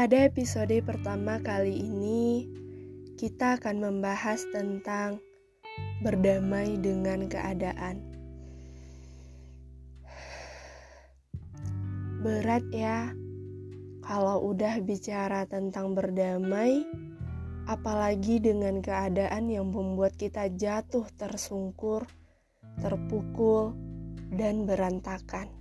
[0.00, 2.48] Pada episode pertama kali ini,
[3.20, 5.20] kita akan membahas tentang
[6.00, 8.00] berdamai dengan keadaan.
[12.24, 13.12] Berat ya,
[14.00, 16.80] kalau udah bicara tentang berdamai,
[17.68, 22.08] apalagi dengan keadaan yang membuat kita jatuh tersungkur,
[22.80, 23.76] terpukul,
[24.32, 25.59] dan berantakan.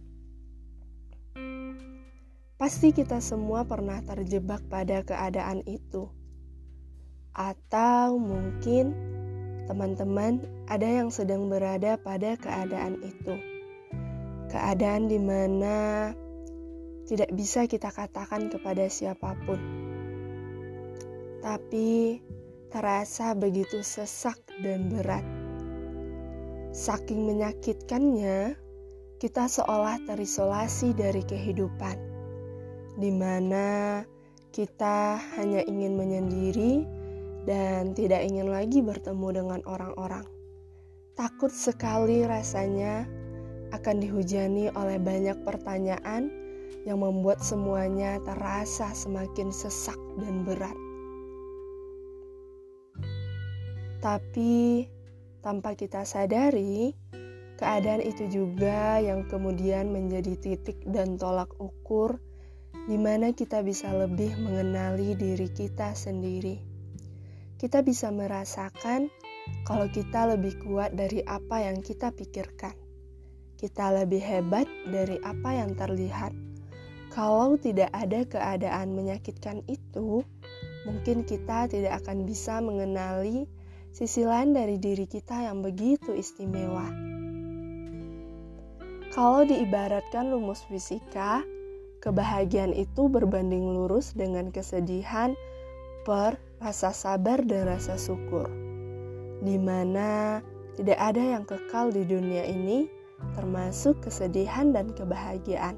[2.60, 6.12] Pasti kita semua pernah terjebak pada keadaan itu.
[7.32, 8.92] Atau mungkin
[9.64, 13.40] teman-teman ada yang sedang berada pada keadaan itu.
[14.52, 16.12] Keadaan di mana
[17.08, 19.60] tidak bisa kita katakan kepada siapa pun.
[21.40, 22.20] Tapi
[22.76, 25.24] terasa begitu sesak dan berat.
[26.76, 28.60] Saking menyakitkannya,
[29.16, 32.09] kita seolah terisolasi dari kehidupan
[32.98, 34.02] di mana
[34.50, 36.88] kita hanya ingin menyendiri
[37.46, 40.26] dan tidak ingin lagi bertemu dengan orang-orang.
[41.14, 43.06] Takut sekali rasanya
[43.76, 46.32] akan dihujani oleh banyak pertanyaan
[46.88, 50.78] yang membuat semuanya terasa semakin sesak dan berat.
[54.00, 54.88] Tapi
[55.44, 56.96] tanpa kita sadari,
[57.60, 62.16] keadaan itu juga yang kemudian menjadi titik dan tolak ukur
[62.90, 66.58] di mana kita bisa lebih mengenali diri kita sendiri.
[67.60, 69.12] Kita bisa merasakan
[69.68, 72.74] kalau kita lebih kuat dari apa yang kita pikirkan.
[73.60, 76.32] Kita lebih hebat dari apa yang terlihat.
[77.12, 80.24] Kalau tidak ada keadaan menyakitkan itu,
[80.88, 83.50] mungkin kita tidak akan bisa mengenali
[83.92, 86.88] sisi lain dari diri kita yang begitu istimewa.
[89.10, 91.44] Kalau diibaratkan rumus fisika,
[92.00, 95.36] Kebahagiaan itu berbanding lurus dengan kesedihan
[96.08, 98.48] per rasa sabar dan rasa syukur.
[99.44, 100.40] Di mana
[100.80, 102.88] tidak ada yang kekal di dunia ini,
[103.36, 105.76] termasuk kesedihan dan kebahagiaan.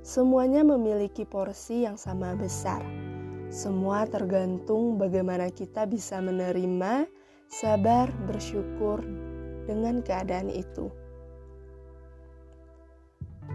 [0.00, 2.80] Semuanya memiliki porsi yang sama besar.
[3.52, 7.04] Semua tergantung bagaimana kita bisa menerima,
[7.52, 9.04] sabar, bersyukur
[9.68, 10.88] dengan keadaan itu.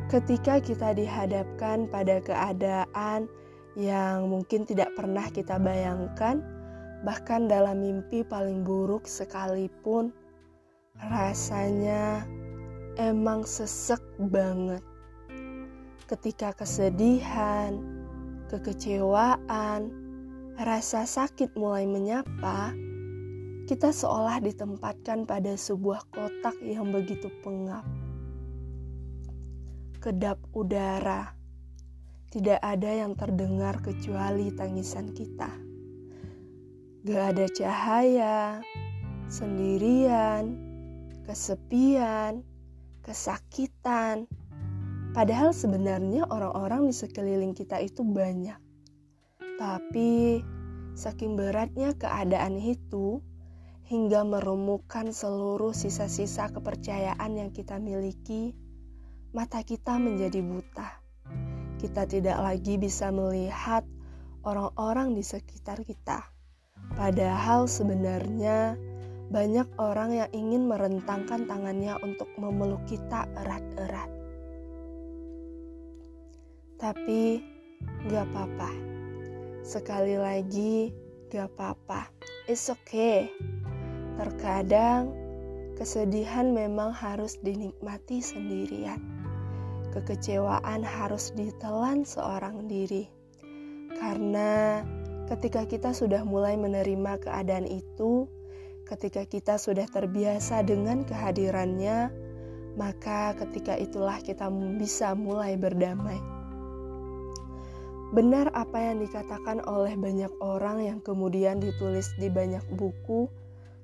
[0.07, 3.27] Ketika kita dihadapkan pada keadaan
[3.75, 6.39] yang mungkin tidak pernah kita bayangkan,
[7.03, 10.15] bahkan dalam mimpi paling buruk sekalipun,
[11.11, 12.23] rasanya
[12.95, 13.99] emang sesek
[14.31, 14.79] banget.
[16.07, 17.75] Ketika kesedihan,
[18.47, 19.91] kekecewaan,
[20.55, 22.71] rasa sakit mulai menyapa,
[23.67, 27.83] kita seolah ditempatkan pada sebuah kotak yang begitu pengap
[29.97, 31.33] kedap udara.
[32.27, 35.49] Tidak ada yang terdengar kecuali tangisan kita.
[37.07, 38.37] Gak ada cahaya,
[39.31, 40.59] sendirian,
[41.23, 42.43] kesepian,
[43.03, 44.27] kesakitan.
[45.15, 48.59] Padahal sebenarnya orang-orang di sekeliling kita itu banyak.
[49.57, 50.43] Tapi
[50.93, 53.23] saking beratnya keadaan itu
[53.87, 58.51] hingga merumuhkan seluruh sisa-sisa kepercayaan yang kita miliki
[59.37, 60.97] mata kita menjadi buta.
[61.77, 63.85] Kita tidak lagi bisa melihat
[64.41, 66.25] orang-orang di sekitar kita.
[66.97, 68.81] Padahal sebenarnya
[69.29, 74.09] banyak orang yang ingin merentangkan tangannya untuk memeluk kita erat-erat.
[76.81, 77.37] Tapi
[78.09, 78.73] gak apa-apa.
[79.61, 80.89] Sekali lagi
[81.29, 82.09] gak apa-apa.
[82.49, 83.29] It's okay.
[84.17, 85.13] Terkadang
[85.77, 89.16] kesedihan memang harus dinikmati sendirian
[89.93, 93.07] kekecewaan harus ditelan seorang diri.
[93.97, 94.83] Karena
[95.27, 98.27] ketika kita sudah mulai menerima keadaan itu,
[98.87, 102.13] ketika kita sudah terbiasa dengan kehadirannya,
[102.77, 104.47] maka ketika itulah kita
[104.77, 106.21] bisa mulai berdamai.
[108.15, 113.27] Benar apa yang dikatakan oleh banyak orang yang kemudian ditulis di banyak buku,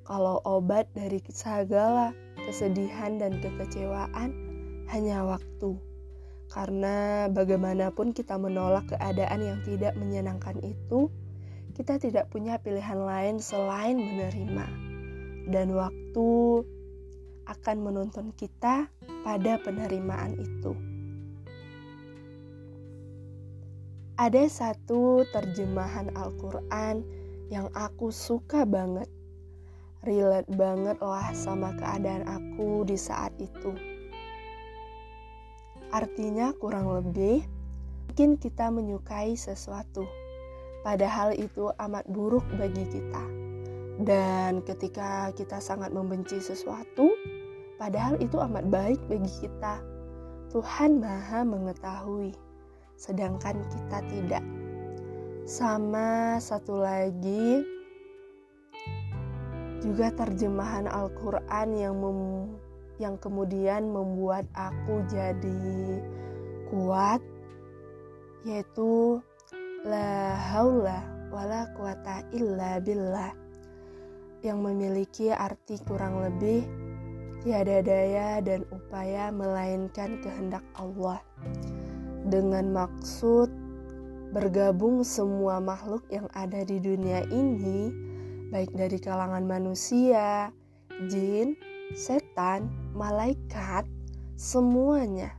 [0.08, 2.16] kalau obat dari segala
[2.48, 4.32] kesedihan dan kekecewaan
[4.88, 5.76] hanya waktu.
[6.54, 11.10] Karena bagaimanapun kita menolak keadaan yang tidak menyenangkan itu,
[11.74, 14.70] kita tidak punya pilihan lain selain menerima.
[15.50, 16.62] Dan waktu
[17.50, 18.86] akan menuntun kita
[19.26, 20.78] pada penerimaan itu.
[24.22, 27.02] Ada satu terjemahan Al-Quran
[27.50, 29.10] yang aku suka banget.
[30.06, 33.93] Relate banget lah sama keadaan aku di saat itu
[35.94, 37.46] Artinya kurang lebih,
[38.10, 40.10] mungkin kita menyukai sesuatu,
[40.82, 43.24] padahal itu amat buruk bagi kita.
[44.02, 47.14] Dan ketika kita sangat membenci sesuatu,
[47.78, 49.86] padahal itu amat baik bagi kita.
[50.50, 52.34] Tuhan Maha Mengetahui,
[52.98, 54.42] sedangkan kita tidak.
[55.46, 57.62] Sama satu lagi,
[59.86, 62.02] juga terjemahan Al-Quran yang
[63.04, 66.00] yang kemudian membuat aku jadi
[66.72, 67.20] kuat
[68.48, 69.20] yaitu
[69.84, 73.36] la haula wala quwata illa billah
[74.44, 76.64] yang memiliki arti kurang lebih
[77.44, 81.20] tiada daya dan upaya melainkan kehendak Allah.
[82.24, 83.52] Dengan maksud
[84.32, 87.92] bergabung semua makhluk yang ada di dunia ini
[88.52, 90.54] baik dari kalangan manusia,
[91.12, 91.58] jin,
[91.94, 93.86] setan, malaikat,
[94.34, 95.34] semuanya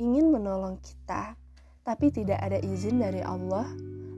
[0.00, 1.36] ingin menolong kita
[1.84, 3.68] tapi tidak ada izin dari Allah,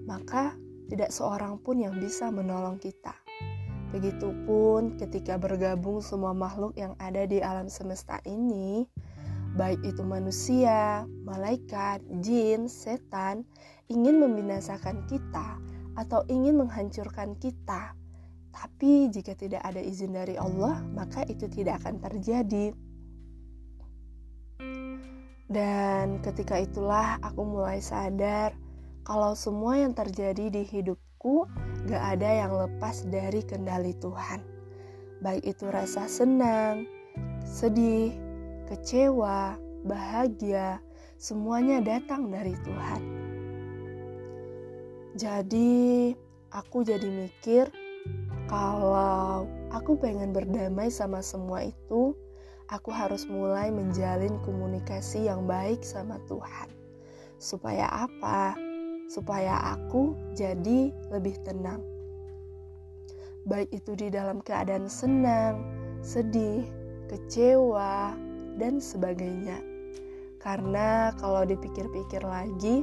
[0.07, 0.55] maka
[0.91, 3.15] tidak seorang pun yang bisa menolong kita.
[3.95, 8.89] Begitupun ketika bergabung semua makhluk yang ada di alam semesta ini,
[9.57, 13.45] baik itu manusia, malaikat, jin, setan,
[13.93, 15.61] ingin membinasakan kita
[15.97, 17.93] atau ingin menghancurkan kita.
[18.53, 22.77] Tapi jika tidak ada izin dari Allah, maka itu tidak akan terjadi.
[25.53, 28.57] Dan ketika itulah aku mulai sadar
[29.05, 31.45] kalau semua yang terjadi di hidupku
[31.89, 34.41] gak ada yang lepas dari kendali Tuhan.
[35.21, 36.89] Baik itu rasa senang,
[37.45, 38.17] sedih,
[38.71, 40.81] kecewa, bahagia,
[41.21, 43.03] semuanya datang dari Tuhan.
[45.13, 46.11] Jadi,
[46.49, 47.69] aku jadi mikir
[48.53, 52.13] kalau aku pengen berdamai sama semua itu,
[52.69, 56.69] aku harus mulai menjalin komunikasi yang baik sama Tuhan.
[57.41, 58.53] Supaya apa?
[59.13, 61.85] supaya aku jadi lebih tenang.
[63.45, 65.61] Baik itu di dalam keadaan senang,
[66.01, 66.65] sedih,
[67.13, 68.17] kecewa,
[68.57, 69.61] dan sebagainya.
[70.41, 72.81] Karena kalau dipikir-pikir lagi,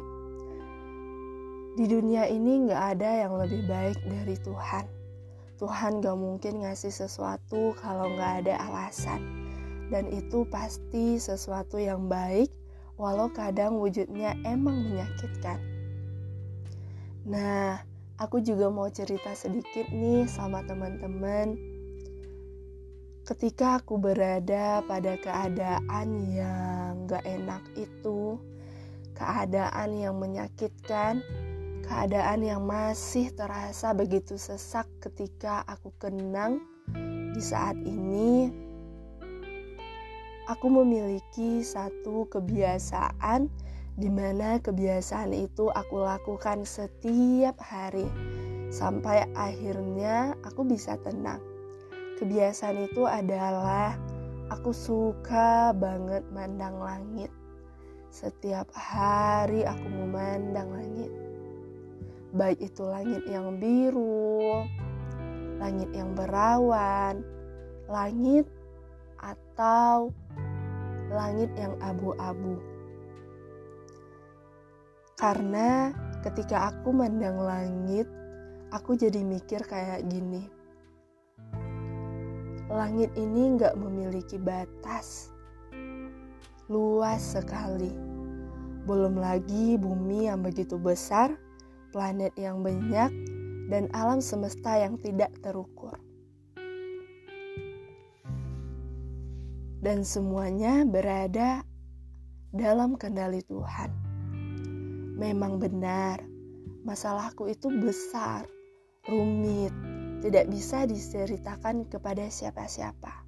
[1.74, 4.99] di dunia ini gak ada yang lebih baik dari Tuhan.
[5.60, 9.20] Tuhan gak mungkin ngasih sesuatu kalau gak ada alasan.
[9.92, 12.48] Dan itu pasti sesuatu yang baik,
[12.96, 15.60] walau kadang wujudnya emang menyakitkan.
[17.28, 17.84] Nah,
[18.16, 21.60] aku juga mau cerita sedikit nih sama teman-teman.
[23.28, 28.40] Ketika aku berada pada keadaan yang gak enak itu,
[29.12, 31.20] keadaan yang menyakitkan,
[31.86, 36.64] keadaan yang masih terasa begitu sesak ketika aku kenang
[37.36, 38.50] di saat ini,
[40.50, 43.48] aku memiliki satu kebiasaan
[44.00, 48.08] di mana kebiasaan itu aku lakukan setiap hari
[48.74, 51.44] sampai akhirnya aku bisa tenang.
[52.18, 53.96] Kebiasaan itu adalah
[54.50, 57.32] aku suka banget mandang langit.
[58.10, 61.29] Setiap hari aku memandang langit.
[62.30, 64.62] Baik itu langit yang biru,
[65.58, 67.26] langit yang berawan,
[67.90, 68.46] langit
[69.18, 70.14] atau
[71.10, 72.62] langit yang abu-abu.
[75.18, 78.06] Karena ketika aku mandang langit,
[78.70, 80.46] aku jadi mikir kayak gini.
[82.70, 85.34] Langit ini gak memiliki batas.
[86.70, 87.90] Luas sekali.
[88.86, 91.34] Belum lagi bumi yang begitu besar,
[91.94, 93.12] planet yang banyak,
[93.70, 95.94] dan alam semesta yang tidak terukur.
[99.80, 101.64] Dan semuanya berada
[102.52, 103.94] dalam kendali Tuhan.
[105.16, 106.20] Memang benar,
[106.84, 108.50] masalahku itu besar,
[109.06, 109.72] rumit,
[110.20, 113.24] tidak bisa diceritakan kepada siapa-siapa.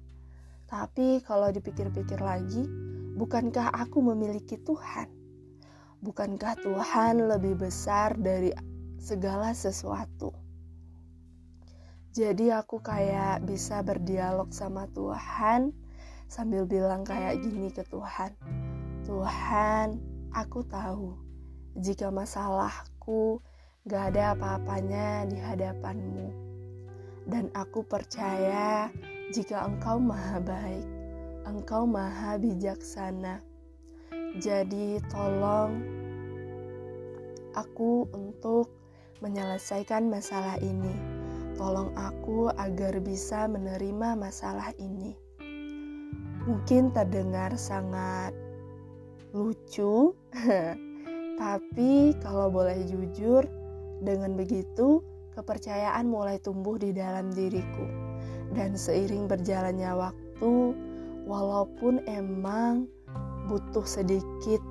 [0.68, 2.64] Tapi kalau dipikir-pikir lagi,
[3.16, 5.21] bukankah aku memiliki Tuhan?
[6.02, 8.50] Bukankah Tuhan lebih besar dari
[8.98, 10.34] segala sesuatu?
[12.10, 15.70] Jadi aku kayak bisa berdialog sama Tuhan
[16.26, 18.34] sambil bilang kayak gini ke Tuhan.
[19.06, 20.02] Tuhan,
[20.34, 21.14] aku tahu
[21.78, 23.38] jika masalahku
[23.86, 26.28] gak ada apa-apanya di hadapanmu.
[27.30, 28.90] Dan aku percaya
[29.30, 30.86] jika engkau maha baik,
[31.46, 33.51] engkau maha bijaksana.
[34.40, 35.82] Jadi tolong
[37.52, 38.72] aku untuk
[39.20, 40.94] menyelesaikan masalah ini.
[41.60, 45.12] Tolong aku agar bisa menerima masalah ini.
[46.48, 48.32] Mungkin terdengar sangat
[49.36, 50.16] lucu,
[51.42, 53.44] Tapi kalau boleh jujur,
[54.02, 54.98] Dengan begitu,
[55.38, 57.86] kepercayaan mulai tumbuh di dalam diriku.
[58.50, 60.74] Dan seiring berjalannya waktu,
[61.22, 62.90] walaupun emang
[63.48, 64.62] butuh sedikit,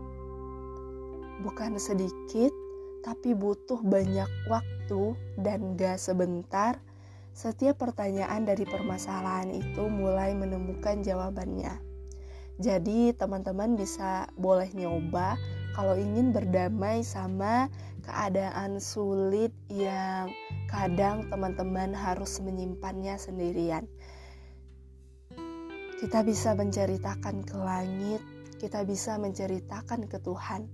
[1.43, 2.53] bukan sedikit,
[3.01, 6.77] tapi butuh banyak waktu dan gak sebentar,
[7.31, 11.79] setiap pertanyaan dari permasalahan itu mulai menemukan jawabannya.
[12.61, 15.39] Jadi teman-teman bisa boleh nyoba
[15.73, 17.71] kalau ingin berdamai sama
[18.05, 20.29] keadaan sulit yang
[20.69, 23.87] kadang teman-teman harus menyimpannya sendirian.
[26.01, 28.21] Kita bisa menceritakan ke langit,
[28.61, 30.69] kita bisa menceritakan ke Tuhan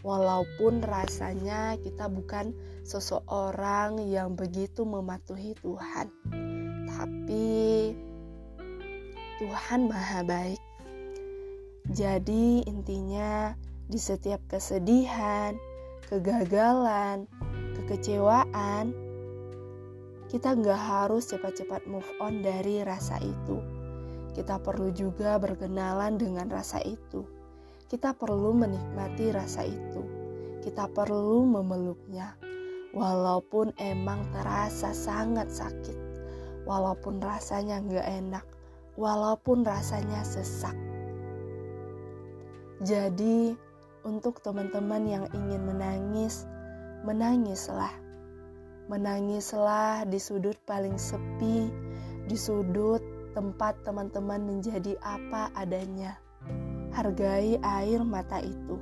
[0.00, 6.08] walaupun rasanya kita bukan seseorang yang begitu mematuhi Tuhan,
[6.88, 7.92] tapi
[9.36, 10.62] Tuhan Maha Baik.
[11.92, 13.52] Jadi, intinya
[13.84, 15.54] di setiap kesedihan,
[16.08, 17.28] kegagalan,
[17.76, 18.96] kekecewaan,
[20.32, 23.75] kita nggak harus cepat-cepat move on dari rasa itu.
[24.36, 27.24] Kita perlu juga berkenalan dengan rasa itu
[27.86, 30.02] kita perlu menikmati rasa itu.
[30.58, 32.34] Kita perlu memeluknya,
[32.90, 35.94] walaupun emang terasa sangat sakit,
[36.66, 38.44] walaupun rasanya nggak enak,
[38.98, 40.74] walaupun rasanya sesak.
[42.82, 43.54] Jadi,
[44.02, 46.42] untuk teman-teman yang ingin menangis,
[47.06, 47.94] menangislah.
[48.90, 51.70] Menangislah di sudut paling sepi,
[52.26, 53.02] di sudut
[53.36, 56.16] tempat teman-teman menjadi apa adanya
[56.96, 58.80] hargai air mata itu,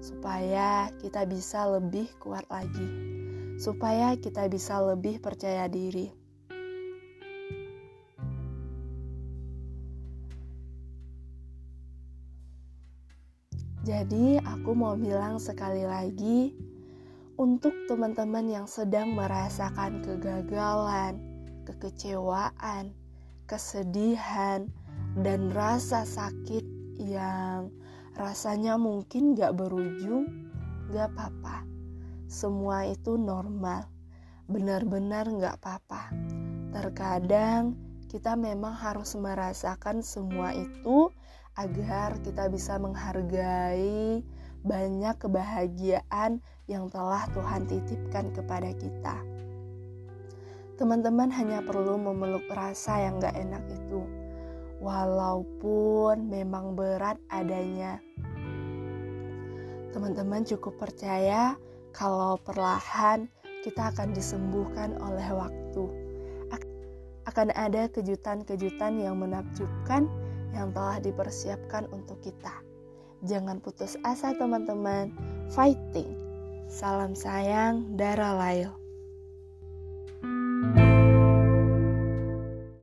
[0.00, 2.88] supaya kita bisa lebih kuat lagi,
[3.60, 6.08] supaya kita bisa lebih percaya diri.
[13.84, 16.56] Jadi, aku mau bilang sekali lagi
[17.36, 21.18] untuk teman-teman yang sedang merasakan kegagalan,
[21.66, 22.94] kekecewaan,
[23.52, 24.64] kesedihan,
[25.20, 26.64] dan rasa sakit
[26.96, 27.68] yang
[28.16, 30.48] rasanya mungkin gak berujung,
[30.88, 31.68] gak apa-apa.
[32.32, 33.92] Semua itu normal,
[34.48, 36.16] benar-benar gak apa-apa.
[36.72, 37.76] Terkadang
[38.08, 41.12] kita memang harus merasakan semua itu
[41.60, 44.24] agar kita bisa menghargai
[44.64, 46.40] banyak kebahagiaan
[46.72, 49.31] yang telah Tuhan titipkan kepada kita.
[50.82, 54.02] Teman-teman hanya perlu memeluk rasa yang gak enak itu
[54.82, 58.02] walaupun memang berat adanya.
[59.94, 61.54] Teman-teman cukup percaya
[61.94, 63.30] kalau perlahan
[63.62, 65.86] kita akan disembuhkan oleh waktu.
[67.30, 70.10] Akan ada kejutan-kejutan yang menakjubkan
[70.50, 72.58] yang telah dipersiapkan untuk kita.
[73.22, 75.14] Jangan putus asa teman-teman,
[75.46, 76.18] fighting.
[76.66, 78.81] Salam sayang, Dara Lail.